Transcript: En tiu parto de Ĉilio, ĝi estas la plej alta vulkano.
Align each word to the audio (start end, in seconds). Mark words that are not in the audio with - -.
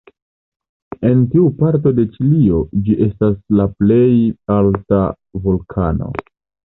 En 1.09 1.19
tiu 1.33 1.43
parto 1.59 1.91
de 1.99 2.05
Ĉilio, 2.15 2.63
ĝi 2.87 2.97
estas 3.09 3.37
la 3.61 3.67
plej 3.83 4.09
alta 4.59 5.03
vulkano. 5.45 6.11